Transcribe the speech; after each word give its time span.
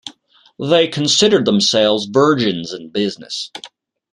They 0.57 0.87
considered 0.87 1.45
themselves 1.45 2.07
virgins 2.11 2.73
in 2.73 2.89
business. 2.89 3.51